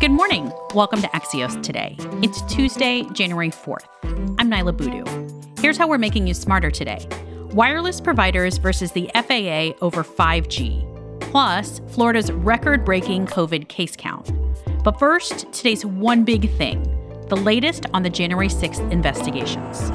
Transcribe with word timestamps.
Good 0.00 0.12
morning. 0.12 0.50
Welcome 0.74 1.02
to 1.02 1.08
Axios 1.08 1.62
Today. 1.62 1.94
It's 2.22 2.40
Tuesday, 2.50 3.04
January 3.12 3.50
4th. 3.50 3.84
I'm 4.38 4.50
Niala 4.50 4.74
Boodhoo. 4.74 5.04
Here's 5.60 5.76
how 5.76 5.86
we're 5.86 5.98
making 5.98 6.26
you 6.26 6.32
smarter 6.32 6.70
today 6.70 7.06
wireless 7.52 8.00
providers 8.00 8.56
versus 8.56 8.92
the 8.92 9.10
FAA 9.12 9.76
over 9.84 10.02
5G, 10.02 11.20
plus 11.20 11.82
Florida's 11.88 12.32
record 12.32 12.82
breaking 12.82 13.26
COVID 13.26 13.68
case 13.68 13.94
count. 13.94 14.32
But 14.82 14.98
first, 14.98 15.52
today's 15.52 15.84
one 15.84 16.24
big 16.24 16.50
thing 16.52 16.82
the 17.28 17.36
latest 17.36 17.84
on 17.92 18.02
the 18.02 18.08
January 18.08 18.48
6th 18.48 18.90
investigations. 18.90 19.90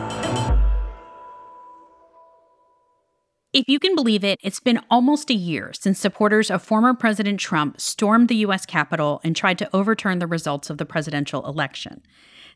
If 3.55 3.69
you 3.69 3.79
can 3.79 3.95
believe 3.95 4.25
it, 4.25 4.37
it's 4.43 4.59
been 4.59 4.81
almost 4.91 5.29
a 5.29 5.33
year 5.33 5.71
since 5.71 5.97
supporters 5.97 6.51
of 6.51 6.61
former 6.61 6.93
President 6.93 7.39
Trump 7.39 7.79
stormed 7.79 8.27
the 8.27 8.35
U.S. 8.47 8.65
Capitol 8.65 9.21
and 9.23 9.33
tried 9.33 9.57
to 9.59 9.69
overturn 9.73 10.19
the 10.19 10.27
results 10.27 10.69
of 10.69 10.77
the 10.77 10.85
presidential 10.85 11.47
election. 11.47 12.03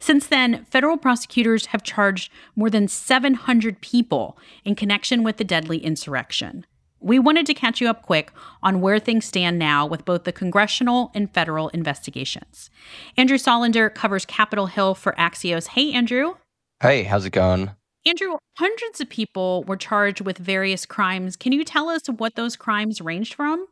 Since 0.01 0.27
then, 0.27 0.65
federal 0.65 0.97
prosecutors 0.97 1.67
have 1.67 1.83
charged 1.83 2.33
more 2.53 2.69
than 2.69 2.89
700 2.89 3.79
people 3.79 4.37
in 4.65 4.75
connection 4.75 5.23
with 5.23 5.37
the 5.37 5.45
deadly 5.45 5.77
insurrection. 5.77 6.65
We 6.99 7.17
wanted 7.17 7.45
to 7.45 7.53
catch 7.53 7.79
you 7.79 7.87
up 7.87 8.05
quick 8.05 8.33
on 8.61 8.81
where 8.81 8.99
things 8.99 9.23
stand 9.23 9.57
now 9.57 9.85
with 9.85 10.03
both 10.03 10.25
the 10.25 10.33
congressional 10.33 11.11
and 11.15 11.33
federal 11.33 11.69
investigations. 11.69 12.69
Andrew 13.15 13.37
Solender 13.37 13.89
covers 13.95 14.25
Capitol 14.25 14.65
Hill 14.65 14.95
for 14.95 15.13
Axios. 15.13 15.67
Hey, 15.67 15.93
Andrew. 15.93 16.33
Hey, 16.81 17.03
how's 17.03 17.25
it 17.25 17.29
going? 17.29 17.71
Andrew, 18.09 18.37
hundreds 18.57 18.99
of 18.99 19.07
people 19.07 19.63
were 19.65 19.77
charged 19.77 20.21
with 20.21 20.39
various 20.39 20.83
crimes. 20.83 21.35
Can 21.35 21.51
you 21.51 21.63
tell 21.63 21.89
us 21.89 22.01
what 22.07 22.33
those 22.33 22.55
crimes 22.55 23.01
ranged 23.01 23.35
from? 23.35 23.67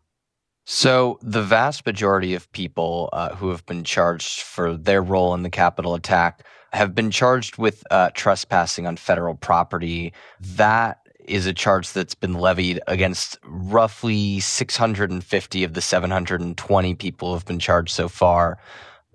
So, 0.67 1.17
the 1.23 1.41
vast 1.41 1.87
majority 1.87 2.35
of 2.35 2.51
people 2.51 3.09
uh, 3.13 3.33
who 3.35 3.49
have 3.49 3.65
been 3.65 3.83
charged 3.83 4.41
for 4.41 4.77
their 4.77 5.01
role 5.01 5.33
in 5.33 5.41
the 5.41 5.49
Capitol 5.49 5.95
attack 5.95 6.45
have 6.71 6.93
been 6.93 7.09
charged 7.09 7.57
with 7.57 7.83
uh, 7.89 8.11
trespassing 8.13 8.85
on 8.85 8.97
federal 8.97 9.33
property. 9.33 10.13
That 10.39 10.99
is 11.25 11.47
a 11.47 11.53
charge 11.53 11.91
that's 11.93 12.13
been 12.13 12.33
levied 12.33 12.79
against 12.85 13.39
roughly 13.43 14.39
650 14.39 15.63
of 15.63 15.73
the 15.73 15.81
720 15.81 16.95
people 16.95 17.29
who 17.29 17.33
have 17.33 17.45
been 17.45 17.59
charged 17.59 17.93
so 17.93 18.07
far. 18.07 18.59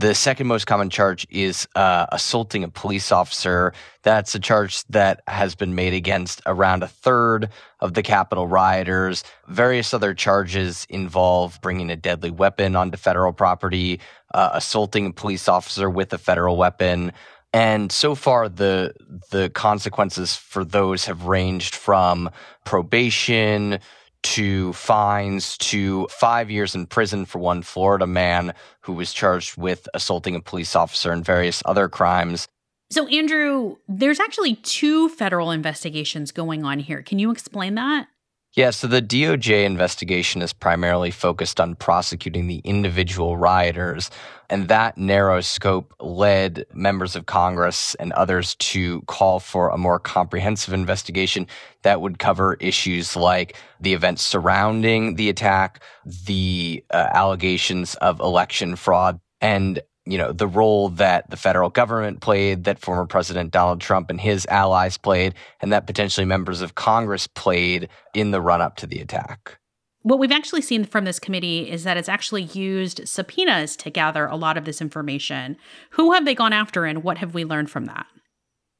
The 0.02 0.16
second 0.16 0.48
most 0.48 0.66
common 0.66 0.90
charge 0.90 1.28
is 1.30 1.68
uh, 1.76 2.06
assaulting 2.10 2.64
a 2.64 2.68
police 2.68 3.12
officer. 3.12 3.72
That's 4.02 4.34
a 4.34 4.40
charge 4.40 4.82
that 4.88 5.22
has 5.28 5.54
been 5.54 5.76
made 5.76 5.94
against 5.94 6.42
around 6.44 6.82
a 6.82 6.88
third 6.88 7.50
of 7.78 7.94
the 7.94 8.02
Capitol 8.02 8.48
rioters. 8.48 9.22
Various 9.46 9.94
other 9.94 10.12
charges 10.12 10.88
involve 10.90 11.60
bringing 11.60 11.88
a 11.88 11.94
deadly 11.94 12.32
weapon 12.32 12.74
onto 12.74 12.96
federal 12.96 13.32
property, 13.32 14.00
uh, 14.34 14.50
assaulting 14.54 15.06
a 15.06 15.12
police 15.12 15.46
officer 15.46 15.88
with 15.88 16.12
a 16.12 16.18
federal 16.18 16.56
weapon. 16.56 17.12
And 17.52 17.92
so 17.92 18.16
far, 18.16 18.48
the 18.48 18.94
the 19.30 19.50
consequences 19.50 20.34
for 20.34 20.64
those 20.64 21.04
have 21.04 21.26
ranged 21.26 21.76
from 21.76 22.28
probation 22.64 23.78
to 24.22 24.72
fines 24.72 25.58
to 25.58 26.06
five 26.08 26.50
years 26.50 26.74
in 26.74 26.86
prison 26.86 27.24
for 27.24 27.38
one 27.38 27.62
Florida 27.62 28.06
man 28.06 28.54
who 28.80 28.92
was 28.92 29.12
charged 29.12 29.56
with 29.56 29.88
assaulting 29.94 30.34
a 30.34 30.40
police 30.40 30.76
officer 30.76 31.12
and 31.12 31.24
various 31.24 31.62
other 31.64 31.88
crimes. 31.88 32.48
So, 32.90 33.06
Andrew, 33.08 33.76
there's 33.88 34.20
actually 34.20 34.56
two 34.56 35.08
federal 35.08 35.50
investigations 35.50 36.30
going 36.30 36.64
on 36.64 36.78
here. 36.78 37.02
Can 37.02 37.18
you 37.18 37.30
explain 37.30 37.74
that? 37.76 38.08
Yeah, 38.54 38.68
so 38.68 38.86
the 38.86 39.00
DOJ 39.00 39.64
investigation 39.64 40.42
is 40.42 40.52
primarily 40.52 41.10
focused 41.10 41.58
on 41.58 41.74
prosecuting 41.74 42.48
the 42.48 42.58
individual 42.64 43.38
rioters, 43.38 44.10
and 44.50 44.68
that 44.68 44.98
narrow 44.98 45.40
scope 45.40 45.94
led 46.00 46.66
members 46.74 47.16
of 47.16 47.24
Congress 47.24 47.94
and 47.94 48.12
others 48.12 48.54
to 48.56 49.00
call 49.02 49.40
for 49.40 49.70
a 49.70 49.78
more 49.78 49.98
comprehensive 49.98 50.74
investigation 50.74 51.46
that 51.80 52.02
would 52.02 52.18
cover 52.18 52.58
issues 52.60 53.16
like 53.16 53.56
the 53.80 53.94
events 53.94 54.22
surrounding 54.22 55.14
the 55.14 55.30
attack, 55.30 55.82
the 56.26 56.84
uh, 56.90 57.08
allegations 57.14 57.94
of 57.96 58.20
election 58.20 58.76
fraud, 58.76 59.18
and 59.40 59.80
you 60.04 60.18
know, 60.18 60.32
the 60.32 60.48
role 60.48 60.88
that 60.90 61.30
the 61.30 61.36
federal 61.36 61.70
government 61.70 62.20
played, 62.20 62.64
that 62.64 62.78
former 62.78 63.06
President 63.06 63.52
Donald 63.52 63.80
Trump 63.80 64.10
and 64.10 64.20
his 64.20 64.46
allies 64.46 64.98
played, 64.98 65.34
and 65.60 65.72
that 65.72 65.86
potentially 65.86 66.24
members 66.24 66.60
of 66.60 66.74
Congress 66.74 67.26
played 67.26 67.88
in 68.14 68.32
the 68.32 68.40
run 68.40 68.60
up 68.60 68.76
to 68.76 68.86
the 68.86 68.98
attack. 68.98 69.58
What 70.02 70.18
we've 70.18 70.32
actually 70.32 70.62
seen 70.62 70.84
from 70.84 71.04
this 71.04 71.20
committee 71.20 71.70
is 71.70 71.84
that 71.84 71.96
it's 71.96 72.08
actually 72.08 72.42
used 72.42 73.06
subpoenas 73.06 73.76
to 73.76 73.90
gather 73.90 74.26
a 74.26 74.34
lot 74.34 74.58
of 74.58 74.64
this 74.64 74.80
information. 74.80 75.56
Who 75.90 76.12
have 76.12 76.24
they 76.24 76.34
gone 76.34 76.52
after, 76.52 76.84
and 76.84 77.04
what 77.04 77.18
have 77.18 77.34
we 77.34 77.44
learned 77.44 77.70
from 77.70 77.84
that? 77.84 78.06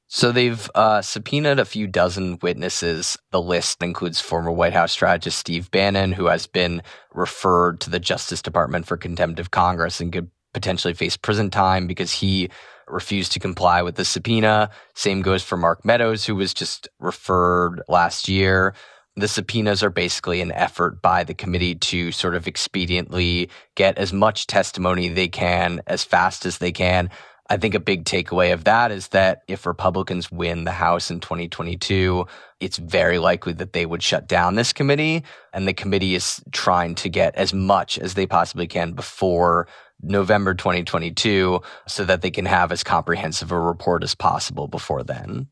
So 0.08 0.30
they've 0.30 0.68
uh, 0.74 1.00
subpoenaed 1.00 1.58
a 1.58 1.64
few 1.64 1.86
dozen 1.86 2.38
witnesses. 2.42 3.16
The 3.30 3.40
list 3.40 3.82
includes 3.82 4.20
former 4.20 4.50
White 4.50 4.74
House 4.74 4.92
strategist 4.92 5.38
Steve 5.38 5.70
Bannon, 5.70 6.12
who 6.12 6.26
has 6.26 6.46
been 6.46 6.82
referred 7.14 7.80
to 7.80 7.90
the 7.90 8.00
Justice 8.00 8.42
Department 8.42 8.86
for 8.86 8.96
contempt 8.96 9.40
of 9.40 9.52
Congress 9.52 10.00
and 10.00 10.12
could 10.12 10.30
potentially 10.52 10.94
face 10.94 11.16
prison 11.16 11.50
time 11.50 11.86
because 11.86 12.12
he 12.12 12.50
refused 12.88 13.32
to 13.32 13.40
comply 13.40 13.82
with 13.82 13.96
the 13.96 14.04
subpoena. 14.04 14.70
Same 14.94 15.22
goes 15.22 15.42
for 15.42 15.56
Mark 15.56 15.84
Meadows, 15.84 16.24
who 16.24 16.36
was 16.36 16.52
just 16.52 16.88
referred 16.98 17.82
last 17.88 18.28
year. 18.28 18.74
The 19.16 19.28
subpoenas 19.28 19.82
are 19.82 19.90
basically 19.90 20.40
an 20.40 20.52
effort 20.52 21.02
by 21.02 21.24
the 21.24 21.34
committee 21.34 21.74
to 21.74 22.12
sort 22.12 22.34
of 22.34 22.44
expediently 22.44 23.50
get 23.74 23.98
as 23.98 24.12
much 24.12 24.46
testimony 24.46 25.08
they 25.08 25.28
can 25.28 25.82
as 25.86 26.02
fast 26.02 26.46
as 26.46 26.58
they 26.58 26.72
can. 26.72 27.10
I 27.50 27.58
think 27.58 27.74
a 27.74 27.80
big 27.80 28.04
takeaway 28.04 28.54
of 28.54 28.64
that 28.64 28.90
is 28.90 29.08
that 29.08 29.42
if 29.48 29.66
Republicans 29.66 30.32
win 30.32 30.64
the 30.64 30.70
House 30.70 31.10
in 31.10 31.20
2022, 31.20 32.26
it's 32.60 32.78
very 32.78 33.18
likely 33.18 33.52
that 33.54 33.74
they 33.74 33.84
would 33.84 34.02
shut 34.02 34.26
down 34.26 34.54
this 34.54 34.72
committee. 34.72 35.22
And 35.52 35.68
the 35.68 35.74
committee 35.74 36.14
is 36.14 36.42
trying 36.52 36.94
to 36.94 37.10
get 37.10 37.34
as 37.34 37.52
much 37.52 37.98
as 37.98 38.14
they 38.14 38.26
possibly 38.26 38.66
can 38.66 38.92
before 38.92 39.68
November 40.02 40.54
2022 40.54 41.60
so 41.86 42.04
that 42.04 42.22
they 42.22 42.30
can 42.30 42.46
have 42.46 42.72
as 42.72 42.82
comprehensive 42.82 43.52
a 43.52 43.58
report 43.58 44.02
as 44.02 44.14
possible 44.14 44.68
before 44.68 45.02
then. 45.02 45.48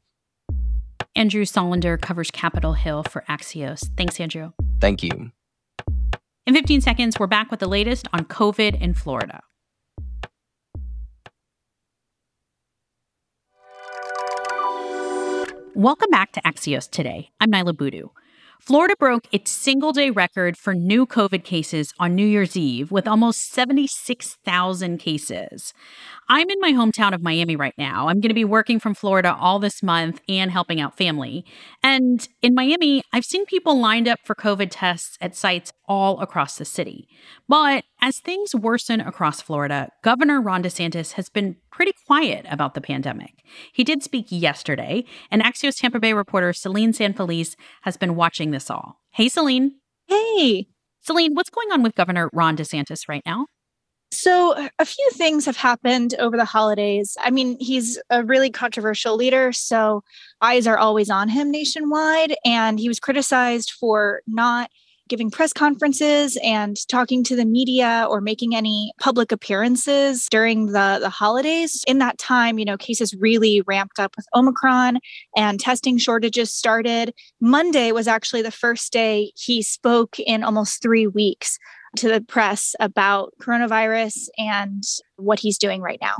Andrew 1.16 1.44
Solender 1.44 2.00
covers 2.00 2.30
Capitol 2.30 2.74
Hill 2.74 3.02
for 3.02 3.24
Axios. 3.28 3.88
Thanks, 3.96 4.20
Andrew. 4.20 4.52
Thank 4.80 5.02
you. 5.02 5.32
In 6.46 6.54
15 6.54 6.80
seconds, 6.80 7.18
we're 7.18 7.26
back 7.26 7.50
with 7.50 7.60
the 7.60 7.68
latest 7.68 8.08
on 8.12 8.24
COVID 8.24 8.80
in 8.80 8.94
Florida. 8.94 9.40
Welcome 15.74 16.10
back 16.10 16.32
to 16.32 16.42
Axios 16.42 16.90
today. 16.90 17.30
I'm 17.40 17.50
Niala 17.50 17.76
Boodhoo. 17.76 18.08
Florida 18.60 18.94
broke 18.98 19.26
its 19.32 19.50
single 19.50 19.90
day 19.90 20.10
record 20.10 20.54
for 20.56 20.74
new 20.74 21.06
COVID 21.06 21.44
cases 21.44 21.94
on 21.98 22.14
New 22.14 22.26
Year's 22.26 22.58
Eve 22.58 22.92
with 22.92 23.08
almost 23.08 23.50
76,000 23.52 24.98
cases. 24.98 25.72
I'm 26.28 26.50
in 26.50 26.60
my 26.60 26.72
hometown 26.72 27.14
of 27.14 27.22
Miami 27.22 27.56
right 27.56 27.74
now. 27.78 28.08
I'm 28.08 28.20
going 28.20 28.28
to 28.28 28.34
be 28.34 28.44
working 28.44 28.78
from 28.78 28.94
Florida 28.94 29.34
all 29.34 29.58
this 29.58 29.82
month 29.82 30.20
and 30.28 30.50
helping 30.50 30.78
out 30.78 30.96
family. 30.96 31.44
And 31.82 32.28
in 32.42 32.54
Miami, 32.54 33.02
I've 33.14 33.24
seen 33.24 33.46
people 33.46 33.80
lined 33.80 34.06
up 34.06 34.18
for 34.24 34.34
COVID 34.34 34.68
tests 34.70 35.16
at 35.22 35.34
sites 35.34 35.72
all 35.88 36.20
across 36.20 36.58
the 36.58 36.66
city. 36.66 37.08
But 37.48 37.84
as 38.02 38.20
things 38.20 38.54
worsen 38.54 39.00
across 39.00 39.40
Florida, 39.40 39.90
Governor 40.02 40.40
Ron 40.40 40.62
DeSantis 40.62 41.12
has 41.12 41.30
been 41.30 41.56
pretty 41.70 41.92
quiet 42.06 42.46
about 42.50 42.74
the 42.74 42.80
pandemic. 42.80 43.42
He 43.72 43.84
did 43.84 44.02
speak 44.02 44.26
yesterday, 44.28 45.04
and 45.30 45.42
Axios 45.42 45.78
Tampa 45.78 46.00
Bay 46.00 46.12
reporter 46.12 46.52
Selene 46.52 46.92
San-Felice 46.92 47.56
has 47.82 47.96
been 47.96 48.16
watching 48.16 48.50
this 48.50 48.70
all. 48.70 49.00
Hey, 49.12 49.28
Selene. 49.28 49.76
Hey. 50.06 50.66
Selene, 51.00 51.34
what's 51.34 51.50
going 51.50 51.72
on 51.72 51.82
with 51.82 51.94
Governor 51.94 52.28
Ron 52.32 52.56
DeSantis 52.56 53.08
right 53.08 53.22
now? 53.24 53.46
So, 54.12 54.68
a 54.78 54.84
few 54.84 55.08
things 55.12 55.46
have 55.46 55.56
happened 55.56 56.14
over 56.18 56.36
the 56.36 56.44
holidays. 56.44 57.16
I 57.20 57.30
mean, 57.30 57.56
he's 57.60 57.96
a 58.10 58.24
really 58.24 58.50
controversial 58.50 59.14
leader, 59.14 59.52
so 59.52 60.02
eyes 60.40 60.66
are 60.66 60.78
always 60.78 61.10
on 61.10 61.28
him 61.28 61.50
nationwide. 61.50 62.34
And 62.44 62.80
he 62.80 62.88
was 62.88 62.98
criticized 62.98 63.70
for 63.70 64.22
not 64.26 64.68
giving 65.10 65.30
press 65.30 65.52
conferences 65.52 66.38
and 66.42 66.76
talking 66.88 67.22
to 67.24 67.36
the 67.36 67.44
media 67.44 68.06
or 68.08 68.22
making 68.22 68.56
any 68.56 68.92
public 69.00 69.32
appearances 69.32 70.26
during 70.30 70.66
the, 70.66 70.98
the 71.00 71.10
holidays. 71.10 71.84
In 71.86 71.98
that 71.98 72.16
time, 72.16 72.58
you 72.58 72.64
know, 72.64 72.78
cases 72.78 73.14
really 73.14 73.60
ramped 73.66 73.98
up 73.98 74.14
with 74.16 74.24
Omicron 74.34 75.00
and 75.36 75.60
testing 75.60 75.98
shortages 75.98 76.54
started. 76.54 77.12
Monday 77.40 77.92
was 77.92 78.08
actually 78.08 78.42
the 78.42 78.50
first 78.50 78.92
day 78.92 79.32
he 79.36 79.60
spoke 79.60 80.18
in 80.18 80.42
almost 80.42 80.80
three 80.80 81.06
weeks 81.06 81.58
to 81.96 82.08
the 82.08 82.20
press 82.20 82.74
about 82.78 83.34
coronavirus 83.42 84.28
and 84.38 84.84
what 85.16 85.40
he's 85.40 85.58
doing 85.58 85.82
right 85.82 85.98
now. 86.00 86.14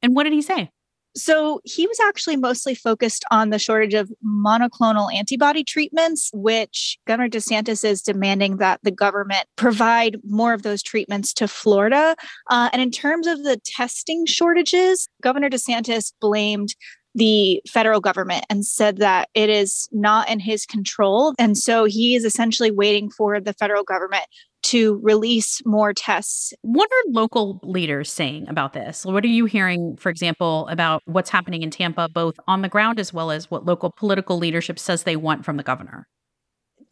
And 0.00 0.16
what 0.16 0.24
did 0.24 0.32
he 0.32 0.42
say? 0.42 0.70
So 1.14 1.60
he 1.64 1.86
was 1.86 1.98
actually 2.00 2.36
mostly 2.36 2.74
focused 2.74 3.24
on 3.30 3.50
the 3.50 3.58
shortage 3.58 3.94
of 3.94 4.10
monoclonal 4.24 5.12
antibody 5.14 5.62
treatments, 5.62 6.30
which 6.32 6.98
Governor 7.06 7.28
DeSantis 7.28 7.84
is 7.84 8.02
demanding 8.02 8.56
that 8.56 8.80
the 8.82 8.90
government 8.90 9.46
provide 9.56 10.16
more 10.24 10.54
of 10.54 10.62
those 10.62 10.82
treatments 10.82 11.34
to 11.34 11.48
Florida. 11.48 12.16
Uh, 12.48 12.70
and 12.72 12.80
in 12.80 12.90
terms 12.90 13.26
of 13.26 13.44
the 13.44 13.60
testing 13.64 14.24
shortages, 14.26 15.08
Governor 15.22 15.50
DeSantis 15.50 16.12
blamed 16.20 16.74
the 17.14 17.62
federal 17.68 18.00
government 18.00 18.44
and 18.48 18.64
said 18.64 18.98
that 18.98 19.28
it 19.34 19.50
is 19.50 19.88
not 19.92 20.28
in 20.30 20.40
his 20.40 20.66
control. 20.66 21.34
And 21.38 21.56
so 21.58 21.84
he 21.84 22.14
is 22.14 22.24
essentially 22.24 22.70
waiting 22.70 23.10
for 23.10 23.40
the 23.40 23.52
federal 23.54 23.84
government 23.84 24.24
to 24.62 25.00
release 25.02 25.60
more 25.66 25.92
tests. 25.92 26.54
What 26.62 26.88
are 26.90 27.10
local 27.10 27.60
leaders 27.62 28.12
saying 28.12 28.48
about 28.48 28.72
this? 28.72 29.04
What 29.04 29.24
are 29.24 29.28
you 29.28 29.44
hearing, 29.44 29.96
for 29.96 30.08
example, 30.08 30.68
about 30.68 31.02
what's 31.04 31.30
happening 31.30 31.62
in 31.62 31.70
Tampa, 31.70 32.08
both 32.08 32.36
on 32.46 32.62
the 32.62 32.68
ground 32.68 33.00
as 33.00 33.12
well 33.12 33.30
as 33.30 33.50
what 33.50 33.66
local 33.66 33.92
political 33.96 34.38
leadership 34.38 34.78
says 34.78 35.02
they 35.02 35.16
want 35.16 35.44
from 35.44 35.56
the 35.56 35.62
governor? 35.62 36.06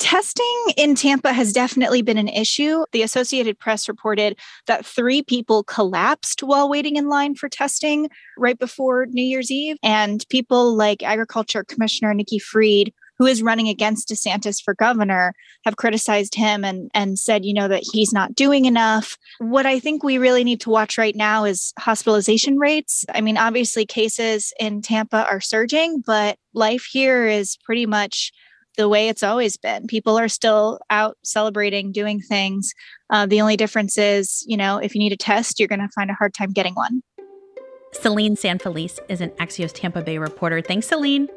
Testing 0.01 0.65
in 0.79 0.95
Tampa 0.95 1.31
has 1.31 1.53
definitely 1.53 2.01
been 2.01 2.17
an 2.17 2.27
issue. 2.27 2.85
The 2.93 3.03
Associated 3.03 3.59
Press 3.59 3.87
reported 3.87 4.39
that 4.67 4.87
three 4.87 5.23
people 5.23 5.63
collapsed 5.63 6.43
while 6.43 6.71
waiting 6.71 6.97
in 6.97 7.11
line 7.11 7.35
for 7.35 7.51
testing 7.51 8.09
right 8.39 8.59
before 8.59 9.07
New 9.11 9.23
Year's 9.23 9.51
Eve. 9.51 9.77
And 9.83 10.25
people 10.31 10.75
like 10.75 11.03
Agriculture 11.03 11.65
Commissioner 11.65 12.15
Nikki 12.15 12.39
Fried, 12.39 12.95
who 13.19 13.27
is 13.27 13.43
running 13.43 13.69
against 13.69 14.09
DeSantis 14.09 14.63
for 14.63 14.75
governor, 14.75 15.35
have 15.67 15.77
criticized 15.77 16.35
him 16.35 16.65
and, 16.65 16.91
and 16.95 17.19
said, 17.19 17.45
you 17.45 17.53
know, 17.53 17.69
that 17.69 17.85
he's 17.93 18.11
not 18.11 18.35
doing 18.35 18.65
enough. 18.65 19.19
What 19.39 19.67
I 19.67 19.79
think 19.79 20.03
we 20.03 20.17
really 20.17 20.45
need 20.45 20.63
to 20.63 20.71
watch 20.71 20.97
right 20.97 21.15
now 21.15 21.45
is 21.45 21.75
hospitalization 21.79 22.59
rates. 22.59 23.05
I 23.15 23.21
mean, 23.21 23.37
obviously, 23.37 23.85
cases 23.85 24.55
in 24.59 24.81
Tampa 24.81 25.27
are 25.31 25.43
surging, 25.43 26.03
but 26.07 26.39
life 26.55 26.89
here 26.91 27.27
is 27.27 27.59
pretty 27.65 27.85
much 27.85 28.33
the 28.81 28.89
way 28.89 29.09
it's 29.09 29.23
always 29.23 29.59
been. 29.59 29.87
People 29.87 30.19
are 30.19 30.29
still 30.29 30.81
out 30.89 31.19
celebrating, 31.23 31.93
doing 31.93 32.21
things. 32.21 32.73
Uh, 33.11 33.27
the 33.27 33.41
only 33.41 33.57
difference 33.57 33.99
is, 33.99 34.43
you 34.47 34.57
know, 34.57 34.79
if 34.79 34.95
you 34.95 34.99
need 34.99 35.13
a 35.13 35.17
test, 35.17 35.61
you're 35.61 35.69
going 35.69 35.81
to 35.81 35.89
find 35.95 36.11
a 36.11 36.15
hard 36.15 36.33
time 36.33 36.51
getting 36.51 36.75
one. 36.75 37.03
Selene 37.93 38.37
San-Felice 38.37 38.99
is 39.09 39.21
an 39.21 39.31
Axios 39.31 39.73
Tampa 39.75 40.01
Bay 40.01 40.17
reporter. 40.17 40.63
Thanks, 40.63 40.87
Selene. 40.87 41.29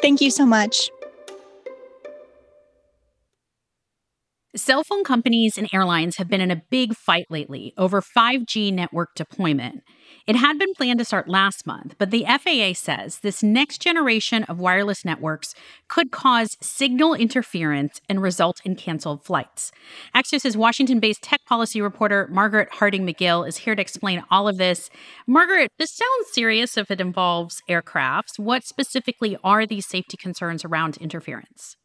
Thank 0.00 0.20
you 0.20 0.30
so 0.30 0.44
much. 0.44 0.90
Cell 4.56 4.84
phone 4.84 5.02
companies 5.02 5.58
and 5.58 5.68
airlines 5.72 6.16
have 6.18 6.28
been 6.28 6.40
in 6.40 6.52
a 6.52 6.62
big 6.70 6.94
fight 6.94 7.26
lately 7.28 7.74
over 7.76 8.00
5G 8.00 8.72
network 8.72 9.16
deployment. 9.16 9.82
It 10.28 10.36
had 10.36 10.60
been 10.60 10.74
planned 10.74 11.00
to 11.00 11.04
start 11.04 11.28
last 11.28 11.66
month, 11.66 11.96
but 11.98 12.12
the 12.12 12.24
FAA 12.24 12.74
says 12.74 13.18
this 13.18 13.42
next 13.42 13.78
generation 13.78 14.44
of 14.44 14.60
wireless 14.60 15.04
networks 15.04 15.56
could 15.88 16.12
cause 16.12 16.56
signal 16.60 17.14
interference 17.14 18.00
and 18.08 18.22
result 18.22 18.60
in 18.64 18.76
canceled 18.76 19.24
flights. 19.24 19.72
Axios' 20.14 20.54
Washington 20.54 21.00
based 21.00 21.22
tech 21.22 21.40
policy 21.46 21.80
reporter 21.80 22.28
Margaret 22.30 22.68
Harding 22.74 23.04
McGill 23.04 23.48
is 23.48 23.56
here 23.56 23.74
to 23.74 23.82
explain 23.82 24.22
all 24.30 24.46
of 24.46 24.56
this. 24.56 24.88
Margaret, 25.26 25.72
this 25.80 25.90
sounds 25.90 26.32
serious 26.32 26.76
if 26.76 26.92
it 26.92 27.00
involves 27.00 27.60
aircrafts. 27.68 28.38
What 28.38 28.62
specifically 28.62 29.36
are 29.42 29.66
these 29.66 29.86
safety 29.86 30.16
concerns 30.16 30.64
around 30.64 30.96
interference? 30.98 31.76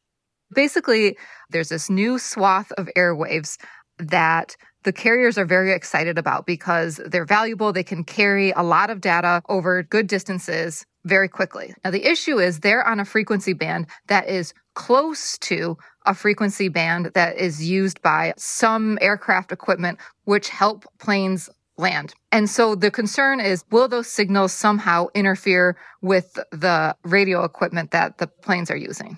Basically, 0.53 1.17
there's 1.49 1.69
this 1.69 1.89
new 1.89 2.19
swath 2.19 2.71
of 2.73 2.89
airwaves 2.95 3.57
that 3.97 4.55
the 4.83 4.93
carriers 4.93 5.37
are 5.37 5.45
very 5.45 5.73
excited 5.73 6.17
about 6.17 6.45
because 6.45 7.01
they're 7.05 7.25
valuable. 7.25 7.73
They 7.73 7.83
can 7.83 8.03
carry 8.03 8.51
a 8.51 8.63
lot 8.63 8.89
of 8.89 9.01
data 9.01 9.41
over 9.49 9.83
good 9.83 10.07
distances 10.07 10.85
very 11.05 11.27
quickly. 11.27 11.73
Now, 11.83 11.91
the 11.91 12.09
issue 12.09 12.39
is 12.39 12.59
they're 12.59 12.85
on 12.85 12.99
a 12.99 13.05
frequency 13.05 13.53
band 13.53 13.87
that 14.07 14.27
is 14.27 14.53
close 14.75 15.37
to 15.39 15.77
a 16.05 16.13
frequency 16.13 16.69
band 16.69 17.11
that 17.13 17.37
is 17.37 17.67
used 17.69 18.01
by 18.01 18.33
some 18.37 18.97
aircraft 19.01 19.51
equipment, 19.51 19.99
which 20.23 20.49
help 20.49 20.85
planes 20.99 21.49
land. 21.77 22.13
And 22.31 22.49
so 22.49 22.75
the 22.75 22.91
concern 22.91 23.39
is 23.39 23.63
will 23.71 23.87
those 23.87 24.07
signals 24.07 24.53
somehow 24.53 25.07
interfere 25.13 25.77
with 26.01 26.39
the 26.51 26.95
radio 27.03 27.43
equipment 27.43 27.91
that 27.91 28.17
the 28.17 28.27
planes 28.27 28.69
are 28.69 28.77
using? 28.77 29.17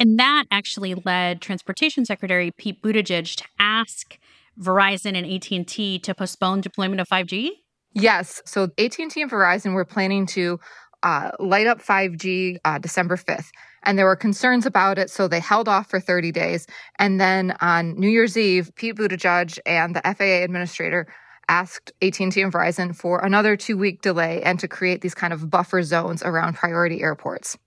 And 0.00 0.18
that 0.18 0.46
actually 0.50 0.94
led 0.94 1.42
Transportation 1.42 2.06
Secretary 2.06 2.50
Pete 2.50 2.82
Buttigieg 2.82 3.36
to 3.36 3.44
ask 3.58 4.18
Verizon 4.58 5.14
and 5.14 5.26
AT&T 5.30 5.98
to 5.98 6.14
postpone 6.14 6.62
deployment 6.62 7.02
of 7.02 7.08
5G? 7.08 7.50
Yes. 7.92 8.40
So 8.46 8.70
AT&T 8.78 9.20
and 9.20 9.30
Verizon 9.30 9.74
were 9.74 9.84
planning 9.84 10.24
to 10.28 10.58
uh, 11.02 11.32
light 11.38 11.66
up 11.66 11.82
5G 11.82 12.56
uh, 12.64 12.78
December 12.78 13.16
5th. 13.16 13.50
And 13.82 13.98
there 13.98 14.06
were 14.06 14.16
concerns 14.16 14.64
about 14.64 14.98
it, 14.98 15.10
so 15.10 15.28
they 15.28 15.40
held 15.40 15.68
off 15.68 15.90
for 15.90 16.00
30 16.00 16.32
days. 16.32 16.66
And 16.98 17.20
then 17.20 17.54
on 17.60 17.98
New 17.98 18.08
Year's 18.08 18.38
Eve, 18.38 18.70
Pete 18.76 18.96
Buttigieg 18.96 19.58
and 19.66 19.94
the 19.94 20.02
FAA 20.02 20.44
administrator 20.44 21.12
asked 21.48 21.92
AT&T 22.00 22.22
and 22.22 22.52
Verizon 22.52 22.96
for 22.96 23.18
another 23.18 23.54
two-week 23.54 24.00
delay 24.00 24.42
and 24.42 24.58
to 24.60 24.68
create 24.68 25.02
these 25.02 25.14
kind 25.14 25.32
of 25.32 25.50
buffer 25.50 25.82
zones 25.82 26.22
around 26.22 26.54
priority 26.54 27.02
airports. 27.02 27.58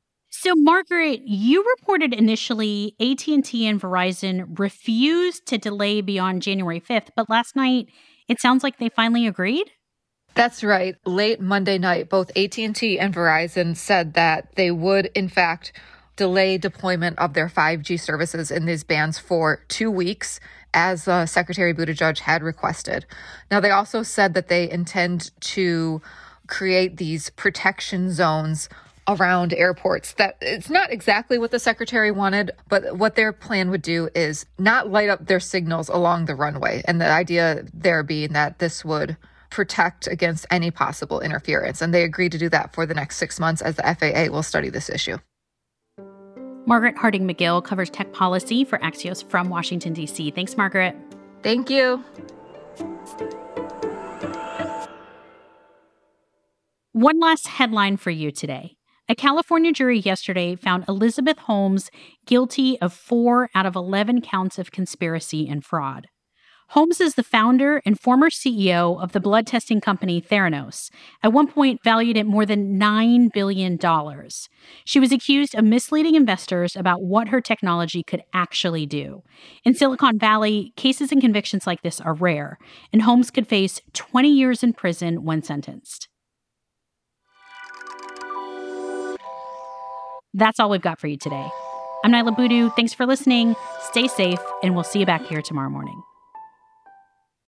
So 0.43 0.55
Margaret, 0.57 1.21
you 1.25 1.63
reported 1.79 2.13
initially 2.13 2.97
AT&T 2.99 3.65
and 3.65 3.79
Verizon 3.79 4.59
refused 4.59 5.45
to 5.45 5.57
delay 5.57 6.01
beyond 6.01 6.41
January 6.41 6.81
5th, 6.81 7.11
but 7.15 7.29
last 7.29 7.55
night 7.55 7.87
it 8.27 8.41
sounds 8.41 8.61
like 8.61 8.77
they 8.77 8.89
finally 8.89 9.25
agreed? 9.25 9.71
That's 10.35 10.61
right. 10.61 10.97
Late 11.05 11.39
Monday 11.39 11.77
night, 11.77 12.09
both 12.09 12.29
AT&T 12.35 12.99
and 12.99 13.15
Verizon 13.15 13.77
said 13.77 14.15
that 14.15 14.53
they 14.55 14.69
would 14.69 15.05
in 15.15 15.29
fact 15.29 15.71
delay 16.17 16.57
deployment 16.57 17.17
of 17.19 17.35
their 17.35 17.47
5G 17.47 17.97
services 17.97 18.51
in 18.51 18.65
these 18.65 18.83
bands 18.83 19.17
for 19.17 19.63
2 19.69 19.89
weeks 19.89 20.41
as 20.73 21.07
uh, 21.07 21.25
Secretary 21.25 21.73
Buttigieg 21.73 22.19
had 22.19 22.43
requested. 22.43 23.05
Now 23.49 23.61
they 23.61 23.71
also 23.71 24.03
said 24.03 24.33
that 24.33 24.49
they 24.49 24.69
intend 24.69 25.31
to 25.53 26.01
create 26.47 26.97
these 26.97 27.29
protection 27.29 28.11
zones 28.11 28.67
around 29.07 29.53
airports 29.53 30.13
that 30.13 30.38
it's 30.41 30.69
not 30.69 30.91
exactly 30.91 31.38
what 31.38 31.51
the 31.51 31.59
secretary 31.59 32.11
wanted 32.11 32.51
but 32.69 32.97
what 32.97 33.15
their 33.15 33.33
plan 33.33 33.69
would 33.69 33.81
do 33.81 34.09
is 34.15 34.45
not 34.57 34.89
light 34.89 35.09
up 35.09 35.25
their 35.27 35.39
signals 35.39 35.89
along 35.89 36.25
the 36.25 36.35
runway. 36.35 36.81
And 36.85 37.01
the 37.01 37.09
idea 37.09 37.65
there 37.73 38.03
being 38.03 38.33
that 38.33 38.59
this 38.59 38.85
would 38.85 39.17
protect 39.50 40.07
against 40.07 40.45
any 40.50 40.71
possible 40.71 41.19
interference. 41.19 41.81
And 41.81 41.94
they 41.94 42.03
agreed 42.03 42.31
to 42.31 42.38
do 42.38 42.50
that 42.50 42.73
for 42.73 42.85
the 42.85 42.94
next 42.94 43.17
6 43.17 43.39
months 43.39 43.61
as 43.61 43.75
the 43.75 43.83
FAA 43.83 44.33
will 44.33 44.44
study 44.44 44.69
this 44.69 44.89
issue. 44.89 45.17
Margaret 46.65 46.97
Harding 46.97 47.27
McGill 47.27 47.63
covers 47.63 47.89
tech 47.89 48.13
policy 48.13 48.63
for 48.63 48.79
Axios 48.79 49.23
from 49.23 49.50
Washington 49.50 49.94
D.C. 49.94 50.31
Thanks 50.31 50.55
Margaret. 50.57 50.95
Thank 51.44 51.69
you. 51.69 52.03
One 56.93 57.19
last 57.19 57.48
headline 57.48 57.98
for 57.98 58.12
you 58.12 58.31
today. 58.31 58.77
A 59.10 59.15
California 59.15 59.74
jury 59.74 60.00
yesterday 60.00 60.55
found 60.55 60.86
Elizabeth 60.88 61.38
Holmes 61.39 61.91
guilty 62.25 62.79
of 62.79 62.93
four 62.93 63.50
out 63.53 63.65
of 63.65 63.75
11 63.75 64.22
counts 64.22 64.57
of 64.57 64.72
conspiracy 64.72 65.45
and 65.45 65.63
fraud. 65.63 66.07
Holmes 66.69 67.01
is 67.01 67.15
the 67.15 67.24
founder 67.24 67.81
and 67.86 68.00
former 68.00 68.29
CEO 68.29 69.03
of 69.03 69.12
the 69.12 69.19
blood 69.19 69.45
testing 69.45 69.81
company 69.81 70.22
Theranos, 70.22 70.89
at 71.22 71.33
one 71.33 71.48
point 71.48 71.83
valued 71.83 72.15
at 72.15 72.25
more 72.25 72.45
than 72.45 72.79
$9 72.79 73.33
billion. 73.33 73.77
She 74.86 75.01
was 75.01 75.12
accused 75.12 75.53
of 75.53 75.65
misleading 75.65 76.15
investors 76.15 76.74
about 76.77 77.03
what 77.03 77.27
her 77.27 77.41
technology 77.41 78.03
could 78.03 78.24
actually 78.33 78.86
do. 78.86 79.22
In 79.65 79.74
Silicon 79.74 80.17
Valley, 80.17 80.72
cases 80.77 81.12
and 81.12 81.19
convictions 81.19 81.67
like 81.67 81.81
this 81.81 82.00
are 82.00 82.13
rare, 82.13 82.57
and 82.93 83.01
Holmes 83.01 83.31
could 83.31 83.48
face 83.48 83.81
20 83.91 84.29
years 84.29 84.63
in 84.63 84.72
prison 84.72 85.25
when 85.25 85.43
sentenced. 85.43 86.07
That's 90.33 90.59
all 90.59 90.69
we've 90.69 90.81
got 90.81 90.99
for 90.99 91.07
you 91.07 91.17
today. 91.17 91.47
I'm 92.03 92.11
Niala 92.11 92.35
Boodhoo. 92.35 92.69
Thanks 92.71 92.93
for 92.93 93.05
listening. 93.05 93.55
Stay 93.91 94.07
safe, 94.07 94.39
and 94.61 94.75
we'll 94.75 94.83
see 94.83 94.99
you 94.99 95.05
back 95.05 95.25
here 95.25 95.41
tomorrow 95.41 95.69
morning. 95.69 96.01